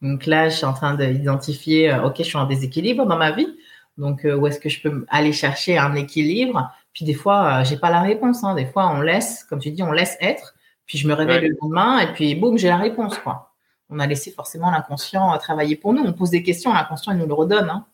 [0.01, 3.49] Donc là je suis en train d'identifier, ok je suis en déséquilibre dans ma vie,
[3.97, 6.73] donc où est-ce que je peux aller chercher un équilibre?
[6.99, 8.43] Puis des fois, euh, j'ai pas la réponse.
[8.43, 8.57] Hein.
[8.57, 10.57] Des fois, on laisse, comme tu dis, on laisse être.
[10.89, 13.17] Puis je me réveille le lendemain et puis boum, j'ai la réponse.
[13.19, 13.55] Quoi.
[13.91, 16.03] On a laissé forcément l'inconscient euh, travailler pour nous.
[16.03, 17.69] On pose des questions, l'inconscient, il nous le redonne.
[17.69, 17.87] Hein.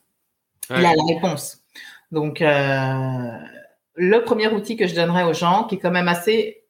[0.70, 1.58] Il a la réponse.
[2.12, 3.30] Donc, euh,
[3.96, 6.64] le premier outil que je donnerais aux gens, qui est quand même assez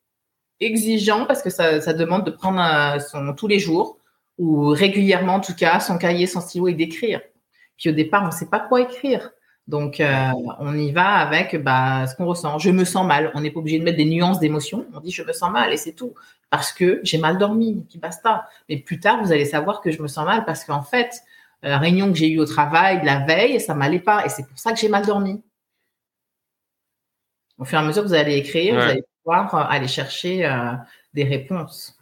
[0.61, 3.99] exigeant parce que ça, ça demande de prendre son, tous les jours
[4.39, 7.21] ou régulièrement en tout cas son cahier, son stylo et d'écrire.
[7.77, 9.31] Puis au départ, on ne sait pas quoi écrire.
[9.67, 12.59] Donc, euh, on y va avec bah, ce qu'on ressent.
[12.59, 13.33] Je me sens mal.
[13.35, 14.87] On n'est pas obligé de mettre des nuances d'émotion.
[14.95, 16.15] On dit je me sens mal et c'est tout.
[16.51, 18.47] Parce que j'ai mal dormi, puis basta.
[18.69, 21.23] Mais plus tard, vous allez savoir que je me sens mal parce qu'en fait,
[21.63, 24.25] la réunion que j'ai eue au travail la veille, ça m'allait pas.
[24.27, 25.43] Et c'est pour ça que j'ai mal dormi.
[27.59, 30.45] Au fur et à mesure que vous allez écrire, vous allez pouvoir euh, aller chercher
[30.45, 30.73] euh,
[31.15, 31.94] des réponses.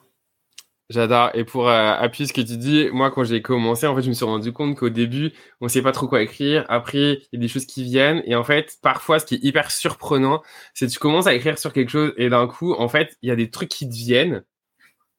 [0.90, 1.30] J'adore.
[1.34, 4.08] Et pour euh, appuyer ce que tu dis, moi, quand j'ai commencé, en fait, je
[4.10, 6.66] me suis rendu compte qu'au début, on ne sait pas trop quoi écrire.
[6.68, 8.22] Après, il y a des choses qui viennent.
[8.26, 10.42] Et en fait, parfois, ce qui est hyper surprenant,
[10.74, 13.28] c'est que tu commences à écrire sur quelque chose et d'un coup, en fait, il
[13.28, 14.44] y a des trucs qui te viennent.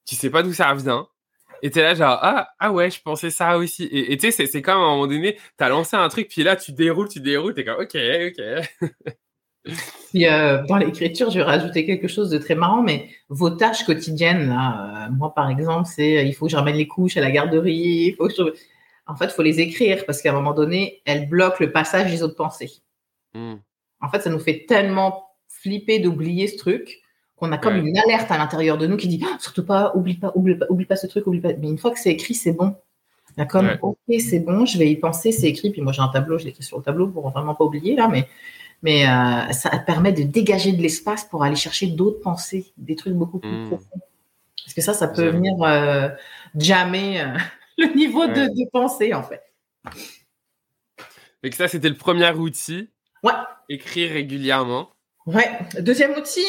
[0.08, 1.08] Tu sais pas d'où ça vient.
[1.64, 3.86] Et es là, genre, ah, ah ouais, je pensais ça aussi.
[3.92, 6.44] Et tu sais, c'est comme à un moment donné, tu as lancé un truc, puis
[6.44, 8.90] là, tu déroules, tu déroules, t'es comme, ok, ok.
[10.10, 13.86] Puis, euh, dans l'écriture, je vais rajouter quelque chose de très marrant, mais vos tâches
[13.86, 17.18] quotidiennes, là, euh, moi par exemple, c'est euh, il faut que je ramène les couches
[17.18, 18.54] à la garderie, il faut que
[19.08, 22.12] En fait, il faut les écrire parce qu'à un moment donné, elles bloquent le passage
[22.12, 22.72] des autres pensées.
[23.34, 23.56] Hmm.
[24.02, 27.00] En fait, ça nous fait tellement flipper d'oublier ce truc
[27.38, 30.16] qu'on a comme une alerte à l'intérieur de nous qui dit ah, surtout pas, oublie
[30.16, 31.54] pas, oublie pas, oublie pas ce truc, oublie pas.
[31.60, 32.76] Mais une fois que c'est écrit, c'est bon.
[33.36, 35.72] Il y a comme ok, c'est bon, je vais y penser, c'est écrit.
[35.72, 38.08] Puis moi, j'ai un tableau, je l'écris sur le tableau pour vraiment pas oublier là,
[38.08, 38.28] mais
[38.84, 43.14] mais euh, ça permet de dégager de l'espace pour aller chercher d'autres pensées, des trucs
[43.14, 43.68] beaucoup plus hmm.
[43.68, 44.02] profonds.
[44.64, 46.10] Parce que ça, ça peut venir euh,
[46.56, 47.38] jammer euh,
[47.78, 49.42] le niveau de, de, pensée, en fait.
[51.42, 52.90] Que ça, c'était le premier outil.
[53.24, 53.32] Ouais.
[53.70, 54.90] Écrire régulièrement.
[55.26, 55.50] Ouais.
[55.80, 56.46] Deuxième outil,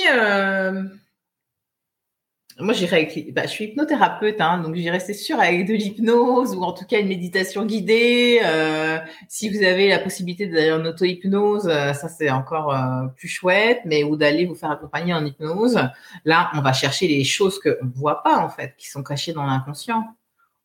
[2.61, 6.63] moi, j'irais bah, je suis hypnothérapeute, hein, donc j'irais c'est sûr avec de l'hypnose ou
[6.63, 8.41] en tout cas une méditation guidée.
[8.45, 13.27] Euh, si vous avez la possibilité d'aller en auto-hypnose, euh, ça c'est encore euh, plus
[13.27, 15.81] chouette, mais ou d'aller vous faire accompagner en hypnose.
[16.25, 19.33] Là, on va chercher les choses que on voit pas en fait, qui sont cachées
[19.33, 20.05] dans l'inconscient,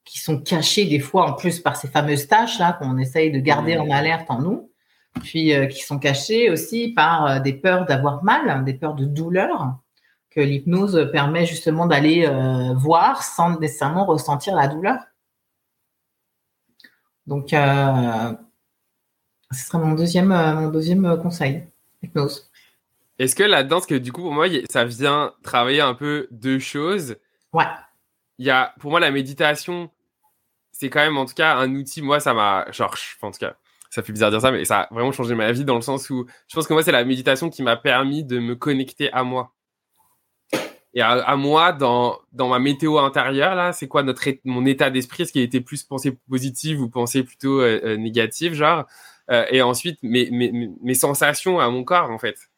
[0.06, 3.40] qui sont cachées des fois en plus par ces fameuses tâches là qu'on essaye de
[3.40, 4.72] garder en alerte en nous,
[5.24, 9.80] puis qui sont cachées aussi par des peurs d'avoir mal, des peurs de douleur
[10.30, 14.98] que l'hypnose permet justement d'aller euh, voir sans nécessairement ressentir la douleur.
[17.26, 18.34] Donc, euh,
[19.52, 21.68] ce serait mon deuxième, euh, mon deuxième conseil,
[22.02, 22.50] hypnose.
[23.18, 26.60] Est-ce que là-dedans, parce que du coup, pour moi, ça vient travailler un peu deux
[26.60, 27.18] choses.
[27.52, 27.66] Ouais.
[28.38, 29.90] Il y a, pour moi, la méditation,
[30.72, 32.02] c'est quand même, en tout cas, un outil.
[32.02, 33.56] Moi, ça m'a, genre, en tout cas,
[33.90, 35.82] ça fait bizarre de dire ça, mais ça a vraiment changé ma vie dans le
[35.82, 39.12] sens où je pense que moi, c'est la méditation qui m'a permis de me connecter
[39.12, 39.54] à moi.
[40.94, 45.24] Et à, moi, dans, dans ma météo intérieure, là, c'est quoi notre mon état d'esprit?
[45.24, 48.86] Est-ce qu'il était plus pensée positive ou pensée plutôt euh, euh, négative, genre?
[49.30, 52.50] Euh, Et ensuite, mes, mes, mes sensations à mon corps, en fait.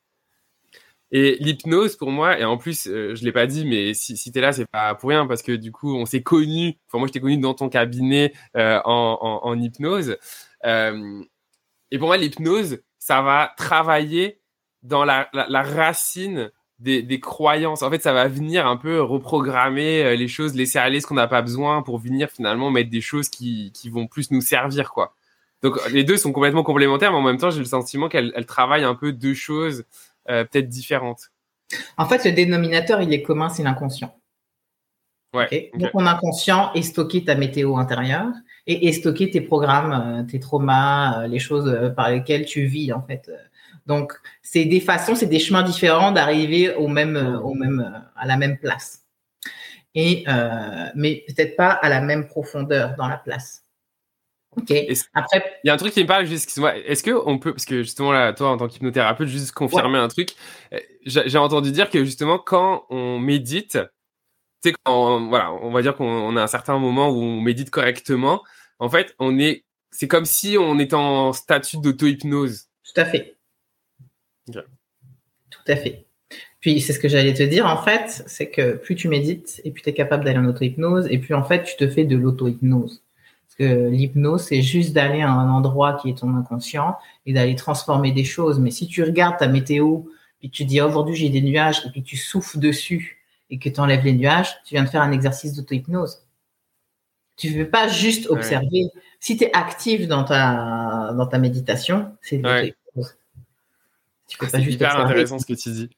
[1.11, 4.39] Et l'hypnose, pour moi, et en plus, je l'ai pas dit, mais si, si tu
[4.39, 6.77] es là, c'est pas pour rien, parce que du coup, on s'est connus.
[6.87, 10.15] Enfin, moi, je t'ai connu dans ton cabinet en, en, hypnose.
[10.63, 14.39] et pour moi, l'hypnose, ça va travailler
[14.83, 16.49] dans la, la racine
[16.81, 17.83] des, croyances.
[17.83, 21.15] En fait, ça va venir un peu reprogrammer euh, les choses, laisser aller ce qu'on
[21.15, 25.13] n'a pas besoin pour venir finalement mettre des choses qui, vont plus nous servir, quoi.
[25.61, 28.83] Donc les deux sont complètement complémentaires, mais en même temps, j'ai le sentiment qu'elles travaillent
[28.83, 29.85] un peu deux choses
[30.27, 31.31] euh, peut-être différentes.
[31.97, 34.15] En fait, le dénominateur, il est commun, c'est l'inconscient.
[35.35, 35.71] Ouais.
[35.75, 38.33] Donc, ton inconscient est stocké ta météo intérieure
[38.65, 43.03] et est stocké tes programmes, euh, tes traumas, les choses par lesquelles tu vis, en
[43.03, 43.29] fait
[43.91, 47.99] donc, c'est des façons, c'est des chemins différents d'arriver au même, euh, au même, euh,
[48.15, 48.99] à la même place.
[49.93, 50.23] et
[50.95, 53.65] mais peut-être pas à la même profondeur dans la place.
[54.55, 54.71] Ok.
[55.13, 56.77] Après, il y a un truc qui me parle, excuse-moi.
[56.77, 60.07] Est-ce que on peut, parce que justement là, toi en tant qu'hypnothérapeute, juste confirmer un
[60.07, 60.29] truc.
[61.05, 63.77] J'ai entendu dire que justement quand on médite,
[64.63, 67.69] tu sais, quand voilà, on va dire qu'on a un certain moment où on médite
[67.69, 68.41] correctement,
[68.79, 72.67] en fait, on est, c'est comme si on était en statut d'auto-hypnose.
[72.83, 73.35] Tout à fait.
[74.47, 76.05] Tout à fait.
[76.59, 79.71] Puis c'est ce que j'allais te dire en fait, c'est que plus tu médites et
[79.71, 82.15] plus tu es capable d'aller en auto-hypnose et plus en fait tu te fais de
[82.15, 83.03] l'auto-hypnose.
[83.47, 87.55] Parce que l'hypnose, c'est juste d'aller à un endroit qui est ton inconscient et d'aller
[87.55, 88.59] transformer des choses.
[88.59, 90.03] Mais si tu regardes ta météo,
[90.39, 93.79] puis tu dis aujourd'hui j'ai des nuages et puis tu souffles dessus et que tu
[93.79, 96.23] enlèves les nuages, tu viens de faire un exercice d'auto-hypnose.
[97.37, 98.85] Tu ne veux pas juste observer.
[99.19, 102.73] Si tu es actif dans ta, dans ta méditation, c'est de
[104.39, 105.89] C'est hyper intéressant ce que tu dis.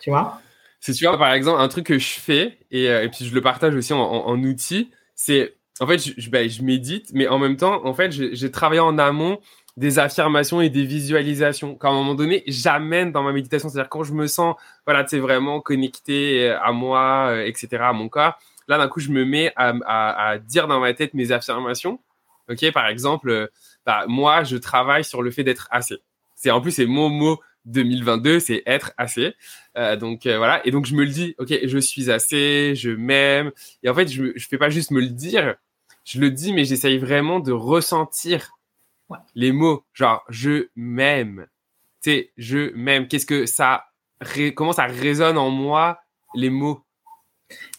[0.00, 0.40] Tu vois?
[0.80, 3.32] C'est tu vois, par exemple, un truc que je fais, et, euh, et puis je
[3.32, 7.38] le partage aussi en, en, outil, c'est, en fait, je, ben, je, médite, mais en
[7.38, 9.38] même temps, en fait, j'ai travaillé en amont
[9.76, 13.68] des affirmations et des visualisations qu'à un moment donné j'amène dans ma méditation.
[13.68, 14.54] C'est-à-dire quand je me sens
[14.86, 19.00] voilà tu vraiment connecté euh, à moi euh, etc à mon corps là d'un coup
[19.00, 22.00] je me mets à, à, à, dire dans ma tête mes affirmations.
[22.50, 23.50] Ok par exemple
[23.86, 25.96] bah, moi je travaille sur le fait d'être assez.
[26.34, 29.34] C'est en plus c'est mon mot 2022, c'est être assez.
[29.76, 32.90] Euh, donc euh, voilà, et donc je me le dis, ok, je suis assez, je
[32.90, 33.52] m'aime.
[33.82, 35.56] Et en fait, je je fais pas juste me le dire,
[36.04, 38.52] je le dis, mais j'essaye vraiment de ressentir
[39.34, 41.46] les mots, genre je m'aime.
[42.02, 43.08] Tu sais, je m'aime.
[43.08, 43.84] Qu'est-ce que ça,
[44.54, 46.00] comment ça résonne en moi
[46.34, 46.84] les mots?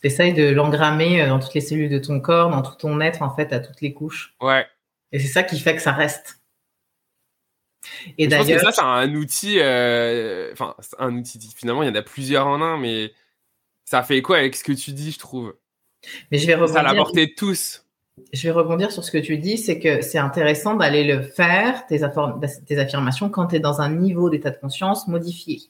[0.02, 3.22] T'essayes de l'engrammer euh, dans toutes les cellules de ton corps, dans tout ton être,
[3.22, 4.36] en fait, à toutes les couches.
[4.42, 4.66] Ouais.
[5.12, 6.43] Et c'est ça qui fait que ça reste.
[8.18, 9.58] Et d'ailleurs, ça, c'est un outil.
[9.60, 11.40] Euh, enfin, un outil.
[11.56, 13.14] Finalement, il y en a plusieurs en un, mais
[13.86, 15.56] ça fait quoi avec ce que tu dis, je trouve.
[16.32, 16.76] Mais je vais rebondir.
[16.76, 17.86] Ça l'a de tous.
[18.32, 21.88] Je vais rebondir sur ce que tu dis, c'est que c'est intéressant d'aller le faire,
[21.88, 22.02] tes,
[22.68, 25.62] tes affirmations, quand tu es dans un niveau d'état de conscience modifié.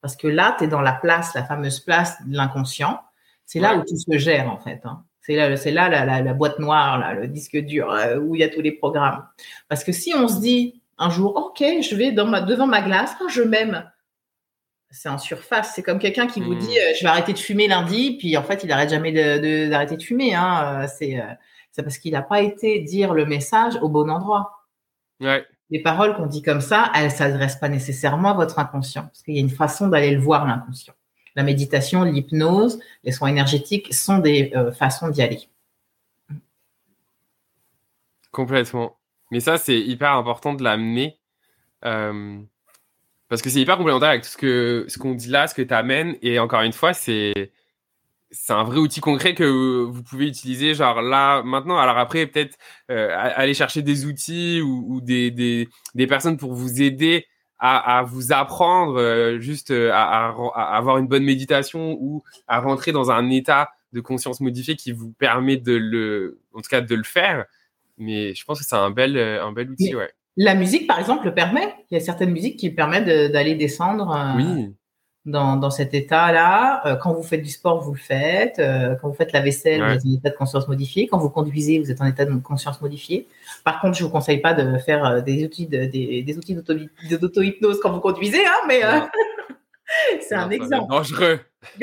[0.00, 3.00] Parce que là, tu es dans la place, la fameuse place de l'inconscient.
[3.44, 4.80] C'est là où tout se gère, en fait.
[4.84, 5.04] Hein.
[5.20, 8.40] C'est là, c'est là la, la, boîte noire, là, le disque dur, euh, où il
[8.40, 9.26] y a tous les programmes.
[9.68, 12.82] Parce que si on se dit, un jour, ok, je vais dans ma, devant ma
[12.82, 13.90] glace, oh, je m'aime.
[14.90, 15.72] C'est en surface.
[15.74, 16.58] C'est comme quelqu'un qui vous hmm.
[16.58, 19.12] dit, euh, je vais arrêter de fumer lundi, puis en fait, il n'arrête jamais
[19.68, 20.34] d'arrêter de, fumer.
[20.34, 20.82] Hein.
[20.84, 24.66] Euh, c'est, parce qu'il n'a pas été dire le message au bon endroit.
[25.70, 29.22] Les paroles qu'on dit comme ça, elles ne s'adressent pas nécessairement à votre inconscient, parce
[29.22, 30.94] qu'il y a une façon d'aller le voir, l'inconscient.
[31.36, 35.48] La méditation, l'hypnose, les soins énergétiques sont des euh, façons d'y aller.
[38.32, 38.99] Complètement.
[39.30, 41.18] Mais ça, c'est hyper important de l'amener.
[41.84, 42.38] Euh,
[43.28, 45.74] parce que c'est hyper complémentaire avec tout ce ce qu'on dit là, ce que tu
[45.74, 46.16] amènes.
[46.22, 47.52] Et encore une fois, c'est
[48.48, 49.44] un vrai outil concret que
[49.84, 51.78] vous pouvez utiliser, genre là, maintenant.
[51.78, 52.58] Alors après, peut-être
[52.90, 57.26] euh, aller chercher des outils ou, des, des, des, personnes pour vous aider
[57.58, 63.10] à, à vous apprendre euh, juste à, avoir une bonne méditation ou à rentrer dans
[63.10, 67.04] un état de conscience modifié qui vous permet de le, en tout cas, de le
[67.04, 67.46] faire.
[68.00, 70.10] Mais je pense que c'est un bel, euh, un bel outil, ouais.
[70.36, 71.74] La musique, par exemple, le permet.
[71.90, 74.62] Il y a certaines musiques qui permettent d'aller descendre euh,
[75.26, 76.86] dans, dans, cet état-là.
[76.86, 78.56] Euh, quand vous faites du sport, vous le faites.
[79.00, 81.08] quand vous faites la vaisselle, vous êtes en état de conscience modifié.
[81.08, 83.28] Quand vous conduisez, vous êtes en état de conscience modifié.
[83.64, 87.80] Par contre, je vous conseille pas de faire des outils de, des, des outils d'auto-hypnose
[87.80, 88.80] quand vous conduisez, hein, mais
[90.20, 90.88] c'est un exemple.
[90.88, 91.40] Dangereux.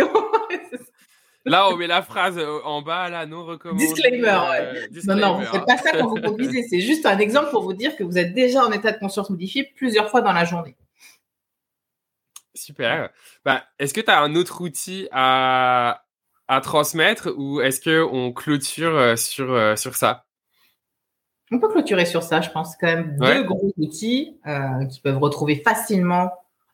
[1.48, 3.88] Là, on met la phrase euh, en bas, là, non recommandé.
[3.88, 4.28] Disclaimer.
[4.28, 6.64] Euh, non, non, vous ne faites pas ça quand vous conduisez.
[6.70, 9.30] C'est juste un exemple pour vous dire que vous êtes déjà en état de conscience
[9.30, 10.76] modifié plusieurs fois dans la journée.
[12.54, 13.10] Super.
[13.46, 16.04] Bah, est-ce que tu as un autre outil à,
[16.50, 20.26] à transmettre ou est-ce qu'on clôture euh, sur, sur ça?
[21.50, 22.76] On peut clôturer sur ça, je pense.
[22.76, 24.38] quand même deux gros outils
[24.92, 26.30] qui peuvent retrouver facilement,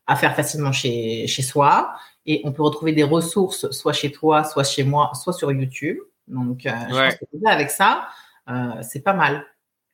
[0.07, 1.93] à faire facilement chez, chez soi
[2.25, 5.97] et on peut retrouver des ressources soit chez toi, soit chez moi, soit sur YouTube.
[6.27, 8.07] Donc, euh, je pense que avec ça,
[8.49, 9.45] euh, c'est pas mal.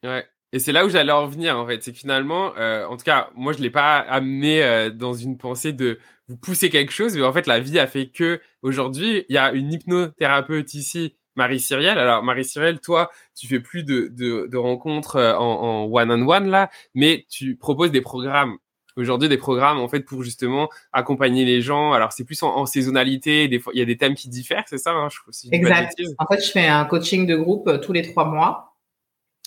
[0.03, 0.25] Ouais.
[0.51, 1.83] Et c'est là où j'allais en revenir, en fait.
[1.83, 5.73] C'est que finalement, euh, en tout cas, moi, je l'ai pas amené dans une pensée
[5.73, 9.35] de vous pousser quelque chose, mais en fait, la vie a fait que aujourd'hui, il
[9.35, 11.97] y a une hypnothérapeute ici, Marie Cyrielle.
[11.99, 16.49] Alors, Marie Cyrielle, toi, tu fais plus de, de, de rencontres en one-on-one, -on -one,
[16.49, 18.57] là, mais tu proposes des programmes
[18.97, 21.93] aujourd'hui des programmes en fait pour justement accompagner les gens.
[21.93, 24.78] Alors c'est plus en, saisonnalité, des fois il y a des thèmes qui diffèrent, c'est
[24.78, 25.95] ça hein, je, Exact.
[26.17, 28.75] En fait, je fais un coaching de groupe euh, tous les trois mois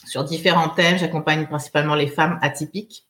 [0.06, 0.98] sur différents thèmes.
[0.98, 3.06] J'accompagne principalement les femmes atypiques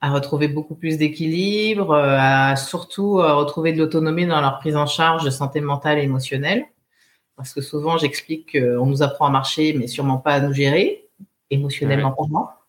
[0.00, 4.76] à retrouver beaucoup plus d'équilibre, euh, à surtout euh, retrouver de l'autonomie dans leur prise
[4.76, 6.66] en charge de santé mentale et émotionnelle.
[7.36, 11.08] parce que souvent j'explique qu'on nous apprend à marcher, mais sûrement pas à nous gérer,
[11.50, 12.61] émotionnellement pour moi.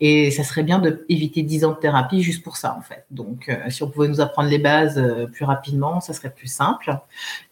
[0.00, 3.04] Et ça serait bien d'éviter 10 ans de thérapie juste pour ça, en fait.
[3.10, 6.46] Donc, euh, si on pouvait nous apprendre les bases euh, plus rapidement, ça serait plus
[6.46, 6.96] simple.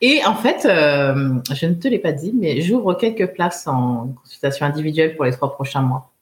[0.00, 4.14] Et en fait, euh, je ne te l'ai pas dit, mais j'ouvre quelques places en
[4.22, 6.12] consultation individuelle pour les trois prochains mois.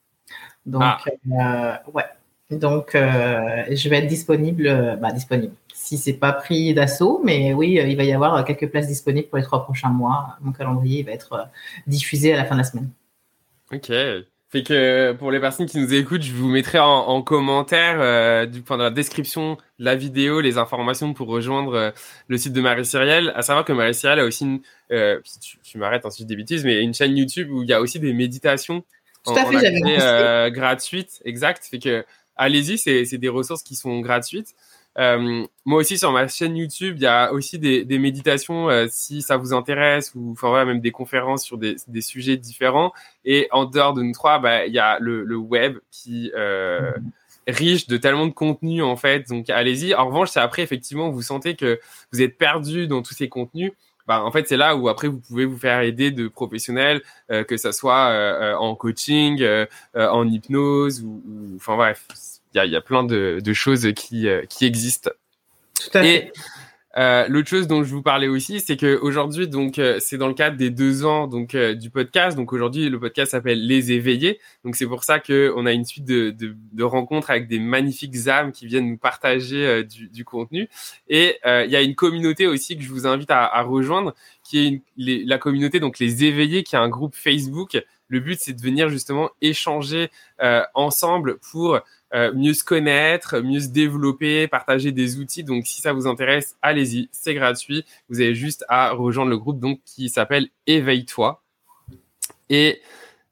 [0.65, 1.83] Donc, ah.
[1.93, 2.05] ouais.
[2.51, 5.53] Donc, je vais être disponible, bah, disponible.
[5.75, 9.39] Si c'est pas pris d'assaut, mais oui, il va y avoir quelques places disponibles pour
[9.39, 10.37] les trois prochains mois.
[10.41, 11.49] Mon calendrier va être
[11.87, 12.91] diffusé à la fin de la semaine.
[13.73, 13.91] Ok,
[14.49, 18.61] fait que pour les personnes qui nous écoutent, je vous mettrai en, commentaire euh, du,
[18.61, 21.91] dans la description de la vidéo les informations pour rejoindre euh,
[22.29, 23.33] le site de Marie Cyrielle.
[23.35, 24.61] À savoir que Marie Cyrielle a aussi une,
[24.93, 25.21] euh,
[25.65, 28.13] tu, m'arrêtes ensuite des bêtises, mais une chaîne YouTube où il y a aussi des
[28.13, 28.85] méditations
[29.25, 31.67] Tout à fait, euh, gratuites, exact.
[31.69, 32.05] Fait que
[32.37, 34.55] allez-y, c'est des ressources qui sont gratuites.
[34.99, 39.21] Euh, moi aussi sur ma chaîne YouTube, il y a aussi des, méditations euh, si
[39.21, 42.93] ça vous intéresse ou enfin voilà même des conférences sur des, sujets différents.
[43.25, 46.93] Et en dehors de nous trois, bah, il y a le, web qui euh,
[47.47, 49.29] riche de tellement de contenu en fait.
[49.29, 49.95] Donc allez-y.
[49.95, 51.79] En revanche, c'est après effectivement vous sentez que
[52.13, 53.73] vous êtes perdu dans tous ces contenus.
[54.07, 57.43] Bah, en fait, c'est là où après vous pouvez vous faire aider de professionnels, euh,
[57.43, 59.45] que ça soit en coaching,
[59.95, 61.23] en hypnose ou,
[61.57, 62.07] enfin bref,
[62.55, 65.11] il y a, plein de, choses qui, euh, qui existent.
[65.75, 66.33] Tout à fait.
[66.99, 70.29] Euh, l'autre chose dont je vous parlais aussi, c'est que aujourd'hui, donc, euh, c'est dans
[70.29, 72.39] le cadre des deux ans donc du podcast.
[72.39, 74.41] Donc aujourd'hui, le podcast s'appelle Les Éveillés.
[74.65, 78.29] Donc c'est pour ça que on a une suite de, de, rencontres avec des magnifiques
[78.29, 80.71] âmes qui viennent nous partager du, du, contenu.
[81.09, 84.67] Et il y a une communauté aussi que je vous invite à, à rejoindre, qui
[84.67, 87.77] est la communauté donc Les Éveillés, qui est un groupe Facebook.
[88.09, 90.09] Le but, c'est de venir justement échanger
[90.73, 91.79] ensemble pour
[92.15, 95.45] euh, mieux se connaître, mieux se développer, partager des outils.
[95.45, 97.85] Donc, si ça vous intéresse, allez-y, c'est gratuit.
[98.09, 101.43] Vous avez juste à rejoindre le groupe donc qui s'appelle Éveille-toi.
[102.49, 102.81] Et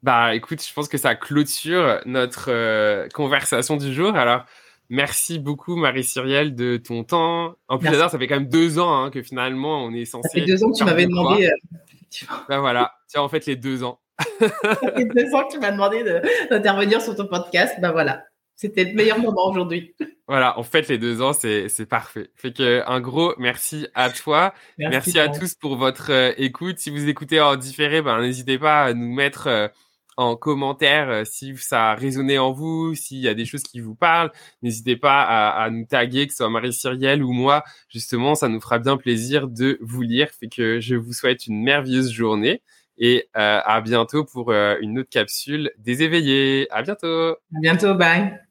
[0.03, 4.15] bah, écoute, je pense que ça clôture notre euh, conversation du jour.
[4.15, 4.45] Alors,
[4.89, 7.55] merci beaucoup Marie Cyrielle de ton temps.
[7.67, 10.27] En plus, ça fait quand même deux ans hein, que finalement on est censé.
[10.29, 11.47] Ça fait deux ans que tu m'avais demandé.
[11.47, 13.99] Euh, ben voilà, tiens, en fait les deux ans.
[14.39, 14.49] ça
[14.95, 16.03] fait deux ans que tu m'as demandé
[16.51, 17.75] d'intervenir sur ton podcast.
[17.81, 18.25] Ben voilà.
[18.55, 19.93] C'était le meilleur moment aujourd'hui.
[20.27, 22.31] Voilà, en fait, les deux ans, c'est, c'est parfait.
[22.35, 24.53] Fait que un gros merci à toi.
[24.77, 26.79] Merci, à tous pour votre euh, écoute.
[26.79, 29.67] Si vous écoutez en différé, ben, n'hésitez pas à nous mettre euh,
[30.17, 33.81] en commentaire euh, si ça a résonné en vous, s'il y a des choses qui
[33.81, 34.31] vous parlent.
[34.63, 37.63] N'hésitez pas à, à, nous taguer, que ce soit Marie Cyrielle ou moi.
[37.89, 40.29] Justement, ça nous fera bien plaisir de vous lire.
[40.31, 42.63] Fait que je vous souhaite une merveilleuse journée
[42.97, 46.71] et à bientôt pour une autre capsule des éveillés.
[46.71, 47.31] À bientôt.
[47.31, 47.93] À bientôt.
[47.93, 48.44] Bye.